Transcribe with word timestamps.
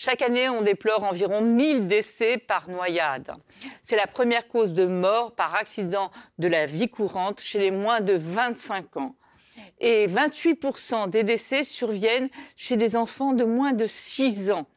Chaque 0.00 0.22
année, 0.22 0.48
on 0.48 0.62
déplore 0.62 1.02
environ 1.02 1.40
1000 1.40 1.88
décès 1.88 2.38
par 2.38 2.70
noyade. 2.70 3.32
C'est 3.82 3.96
la 3.96 4.06
première 4.06 4.46
cause 4.46 4.72
de 4.72 4.86
mort 4.86 5.32
par 5.32 5.56
accident 5.56 6.12
de 6.38 6.46
la 6.46 6.66
vie 6.66 6.88
courante 6.88 7.40
chez 7.40 7.58
les 7.58 7.72
moins 7.72 8.00
de 8.00 8.12
25 8.12 8.96
ans. 8.96 9.16
Et 9.80 10.06
28% 10.06 11.10
des 11.10 11.24
décès 11.24 11.64
surviennent 11.64 12.28
chez 12.54 12.76
des 12.76 12.94
enfants 12.94 13.32
de 13.32 13.42
moins 13.42 13.72
de 13.72 13.88
6 13.88 14.52
ans. 14.52 14.68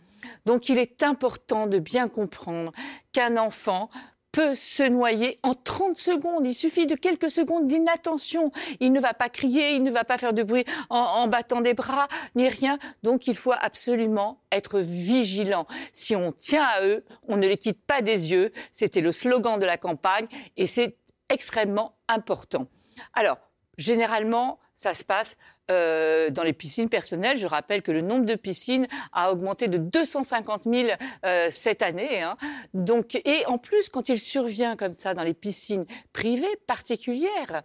Donc 0.47 0.69
il 0.69 0.79
est 0.79 1.03
important 1.03 1.67
de 1.67 1.77
bien 1.77 2.07
comprendre 2.07 2.71
qu'un 3.13 3.37
enfant 3.37 3.91
peut 4.31 4.55
se 4.55 4.83
noyer 4.83 5.39
en 5.43 5.53
30 5.53 5.97
secondes. 5.97 6.45
Il 6.45 6.53
suffit 6.53 6.87
de 6.87 6.95
quelques 6.95 7.29
secondes 7.29 7.67
d'inattention. 7.67 8.51
Il 8.79 8.91
ne 8.93 8.99
va 8.99 9.13
pas 9.13 9.29
crier, 9.29 9.71
il 9.71 9.83
ne 9.83 9.91
va 9.91 10.03
pas 10.03 10.17
faire 10.17 10.33
de 10.33 10.43
bruit 10.43 10.65
en, 10.89 10.97
en, 10.97 11.27
battant 11.27 11.61
des 11.61 11.73
bras, 11.73 12.07
ni 12.35 12.47
rien. 12.47 12.77
Donc 13.03 13.27
il 13.27 13.35
faut 13.35 13.53
absolument 13.59 14.41
être 14.51 14.79
vigilant. 14.79 15.67
Si 15.93 16.15
on 16.15 16.31
tient 16.31 16.63
à 16.63 16.85
eux, 16.85 17.03
on 17.27 17.37
ne 17.37 17.47
les 17.47 17.57
quitte 17.57 17.83
pas 17.85 18.01
des 18.01 18.31
yeux. 18.31 18.51
C'était 18.71 19.01
le 19.01 19.11
slogan 19.11 19.59
de 19.59 19.65
la 19.65 19.77
campagne 19.77 20.27
et 20.57 20.67
c'est 20.67 20.97
extrêmement 21.29 21.95
important. 22.07 22.67
Alors, 23.13 23.37
généralement, 23.81 24.59
ça 24.75 24.93
se 24.93 25.03
passe 25.03 25.35
euh, 25.69 26.29
dans 26.29 26.43
les 26.43 26.53
piscines 26.53 26.89
personnelles. 26.89 27.37
Je 27.37 27.47
rappelle 27.47 27.81
que 27.81 27.91
le 27.91 28.01
nombre 28.01 28.25
de 28.25 28.35
piscines 28.35 28.87
a 29.13 29.31
augmenté 29.31 29.67
de 29.67 29.77
250 29.77 30.63
000 30.63 30.89
euh, 31.25 31.49
cette 31.51 31.81
année. 31.81 32.21
Hein. 32.21 32.37
Donc, 32.73 33.15
et 33.15 33.45
en 33.45 33.57
plus, 33.57 33.89
quand 33.89 34.09
il 34.09 34.19
survient 34.19 34.75
comme 34.75 34.93
ça 34.93 35.13
dans 35.13 35.23
les 35.23 35.33
piscines 35.33 35.85
privées 36.13 36.55
particulières, 36.67 37.63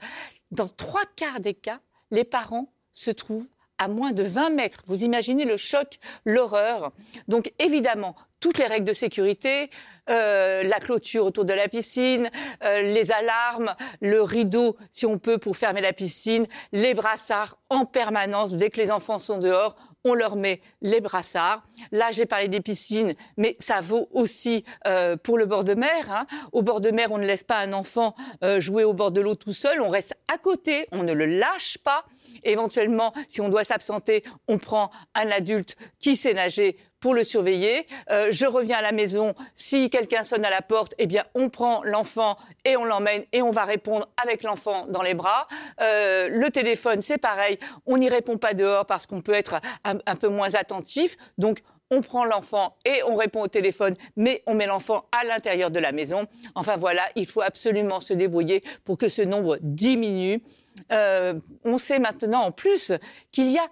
dans 0.50 0.68
trois 0.68 1.04
quarts 1.16 1.40
des 1.40 1.54
cas, 1.54 1.80
les 2.10 2.24
parents 2.24 2.72
se 2.92 3.10
trouvent 3.10 3.48
à 3.78 3.88
moins 3.88 4.12
de 4.12 4.22
20 4.22 4.50
mètres. 4.50 4.82
Vous 4.86 5.04
imaginez 5.04 5.44
le 5.44 5.56
choc, 5.56 5.98
l'horreur. 6.24 6.92
Donc 7.28 7.52
évidemment, 7.58 8.14
toutes 8.40 8.58
les 8.58 8.66
règles 8.66 8.86
de 8.86 8.92
sécurité, 8.92 9.70
euh, 10.08 10.62
la 10.62 10.78
clôture 10.78 11.24
autour 11.24 11.44
de 11.44 11.52
la 11.52 11.68
piscine, 11.68 12.30
euh, 12.62 12.82
les 12.82 13.10
alarmes, 13.10 13.74
le 14.00 14.22
rideau, 14.22 14.76
si 14.90 15.04
on 15.04 15.18
peut, 15.18 15.38
pour 15.38 15.56
fermer 15.56 15.80
la 15.80 15.92
piscine, 15.92 16.46
les 16.72 16.94
brassards 16.94 17.58
en 17.70 17.84
permanence. 17.86 18.54
Dès 18.54 18.70
que 18.70 18.80
les 18.80 18.90
enfants 18.90 19.18
sont 19.18 19.38
dehors, 19.38 19.74
on 20.06 20.14
leur 20.14 20.36
met 20.36 20.60
les 20.82 21.00
brassards. 21.00 21.62
Là, 21.90 22.10
j'ai 22.12 22.26
parlé 22.26 22.48
des 22.48 22.60
piscines, 22.60 23.14
mais 23.36 23.56
ça 23.58 23.80
vaut 23.80 24.08
aussi 24.12 24.64
euh, 24.86 25.16
pour 25.16 25.36
le 25.36 25.46
bord 25.46 25.64
de 25.64 25.74
mer. 25.74 26.10
Hein. 26.10 26.26
Au 26.52 26.62
bord 26.62 26.80
de 26.80 26.90
mer, 26.90 27.08
on 27.10 27.18
ne 27.18 27.26
laisse 27.26 27.44
pas 27.44 27.58
un 27.58 27.72
enfant 27.72 28.14
euh, 28.44 28.60
jouer 28.60 28.84
au 28.84 28.94
bord 28.94 29.10
de 29.10 29.20
l'eau 29.20 29.34
tout 29.34 29.52
seul. 29.52 29.80
On 29.80 29.88
reste 29.88 30.14
à 30.32 30.38
côté, 30.38 30.86
on 30.92 31.02
ne 31.02 31.12
le 31.12 31.26
lâche 31.26 31.78
pas. 31.78 32.04
Éventuellement, 32.44 33.12
si 33.28 33.40
on 33.40 33.48
doit 33.48 33.64
s'absenter, 33.64 34.22
on 34.46 34.58
prend 34.58 34.90
un 35.14 35.30
adulte 35.30 35.76
qui 35.98 36.14
sait 36.14 36.34
nager 36.34 36.78
pour 37.06 37.14
le 37.14 37.22
surveiller. 37.22 37.86
Euh, 38.10 38.30
je 38.32 38.46
reviens 38.46 38.78
à 38.78 38.82
la 38.82 38.90
maison. 38.90 39.36
Si 39.54 39.90
quelqu'un 39.90 40.24
sonne 40.24 40.44
à 40.44 40.50
la 40.50 40.60
porte, 40.60 40.92
eh 40.98 41.06
bien, 41.06 41.24
on 41.36 41.50
prend 41.50 41.84
l'enfant 41.84 42.36
et 42.64 42.76
on 42.76 42.84
l'emmène 42.84 43.22
et 43.32 43.42
on 43.42 43.52
va 43.52 43.64
répondre 43.64 44.08
avec 44.20 44.42
l'enfant 44.42 44.88
dans 44.88 45.02
les 45.02 45.14
bras. 45.14 45.46
Euh, 45.80 46.28
le 46.28 46.50
téléphone, 46.50 47.02
c'est 47.02 47.18
pareil. 47.18 47.60
On 47.86 47.96
n'y 47.96 48.08
répond 48.08 48.38
pas 48.38 48.54
dehors 48.54 48.86
parce 48.86 49.06
qu'on 49.06 49.20
peut 49.20 49.34
être 49.34 49.60
un, 49.84 50.16
peu 50.16 50.26
moins 50.26 50.56
attentif. 50.56 51.16
Donc, 51.38 51.60
on 51.92 52.00
prend 52.00 52.24
l'enfant 52.24 52.72
et 52.84 53.04
on 53.04 53.14
répond 53.14 53.42
au 53.42 53.46
téléphone, 53.46 53.94
mais 54.16 54.42
on 54.48 54.54
met 54.54 54.66
l'enfant 54.66 55.04
à 55.12 55.24
l'intérieur 55.24 55.70
de 55.70 55.78
la 55.78 55.92
maison. 55.92 56.26
Enfin 56.56 56.76
voilà, 56.76 57.04
il 57.14 57.28
faut 57.28 57.42
absolument 57.42 58.00
se 58.00 58.14
débrouiller 58.14 58.64
pour 58.84 58.98
que 58.98 59.08
ce 59.08 59.22
nombre 59.22 59.58
diminue. 59.60 60.42
Euh, 60.90 61.34
on 61.64 61.78
sait 61.78 62.00
maintenant 62.00 62.42
en 62.42 62.50
plus 62.50 62.90
qu'il 63.30 63.48
y 63.52 63.58
a 63.58 63.68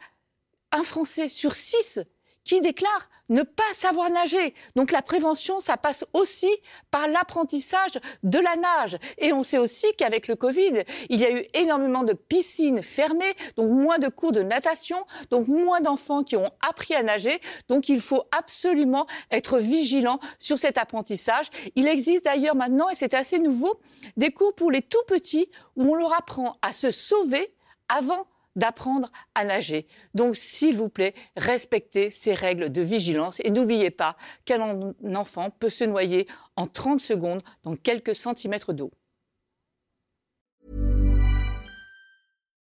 un 0.70 0.84
Français 0.84 1.28
sur 1.28 1.56
six 1.56 1.98
qui 2.44 2.60
déclare 2.60 3.08
ne 3.30 3.42
pas 3.42 3.62
savoir 3.72 4.10
nager. 4.10 4.54
Donc 4.76 4.92
la 4.92 5.02
prévention, 5.02 5.60
ça 5.60 5.76
passe 5.76 6.04
aussi 6.12 6.50
par 6.90 7.08
l'apprentissage 7.08 7.98
de 8.22 8.38
la 8.38 8.56
nage. 8.56 8.98
Et 9.18 9.32
on 9.32 9.42
sait 9.42 9.58
aussi 9.58 9.86
qu'avec 9.96 10.28
le 10.28 10.36
Covid, 10.36 10.82
il 11.08 11.20
y 11.20 11.24
a 11.24 11.30
eu 11.30 11.44
énormément 11.54 12.04
de 12.04 12.12
piscines 12.12 12.82
fermées, 12.82 13.34
donc 13.56 13.70
moins 13.70 13.98
de 13.98 14.08
cours 14.08 14.32
de 14.32 14.42
natation, 14.42 15.04
donc 15.30 15.48
moins 15.48 15.80
d'enfants 15.80 16.22
qui 16.22 16.36
ont 16.36 16.50
appris 16.60 16.94
à 16.94 17.02
nager. 17.02 17.40
Donc 17.68 17.88
il 17.88 18.00
faut 18.00 18.24
absolument 18.36 19.06
être 19.30 19.58
vigilant 19.58 20.20
sur 20.38 20.58
cet 20.58 20.76
apprentissage. 20.76 21.46
Il 21.76 21.88
existe 21.88 22.24
d'ailleurs 22.24 22.56
maintenant, 22.56 22.90
et 22.90 22.94
c'est 22.94 23.14
assez 23.14 23.38
nouveau, 23.38 23.80
des 24.16 24.30
cours 24.30 24.54
pour 24.54 24.70
les 24.70 24.82
tout 24.82 25.02
petits 25.06 25.48
où 25.76 25.92
on 25.92 25.94
leur 25.94 26.14
apprend 26.14 26.56
à 26.62 26.72
se 26.72 26.90
sauver 26.90 27.54
avant 27.88 28.26
d'apprendre 28.56 29.10
à 29.34 29.44
nager. 29.44 29.86
Donc, 30.14 30.36
s'il 30.36 30.76
vous 30.76 30.88
plaît, 30.88 31.14
respectez 31.36 32.10
ces 32.10 32.34
règles 32.34 32.70
de 32.70 32.82
vigilance 32.82 33.40
et 33.44 33.50
n'oubliez 33.50 33.90
pas 33.90 34.16
qu'un 34.44 34.92
enfant 35.14 35.50
peut 35.50 35.68
se 35.68 35.84
noyer 35.84 36.26
en 36.56 36.66
30 36.66 37.00
secondes 37.00 37.42
dans 37.62 37.76
quelques 37.76 38.14
centimètres 38.14 38.72
d'eau. 38.72 38.92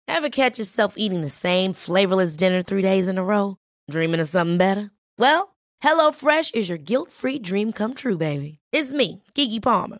Ever 0.08 0.30
catch 0.30 0.60
yourself 0.60 0.96
eating 0.98 1.22
the 1.22 1.30
same 1.30 1.74
flavorless 1.74 2.36
dinner 2.36 2.62
three 2.62 2.82
days 2.84 3.08
in 3.08 3.18
a 3.18 3.24
row? 3.24 3.58
Dreaming 3.90 4.20
of 4.20 4.28
something 4.28 4.58
better? 4.58 4.92
Well, 5.18 5.56
HelloFresh 5.82 6.54
is 6.54 6.70
your 6.70 6.78
guilt-free 6.78 7.40
dream 7.40 7.72
come 7.72 7.94
true, 7.94 8.18
baby. 8.18 8.60
It's 8.72 8.92
me, 8.92 9.24
Kiki 9.34 9.60
Palmer. 9.60 10.00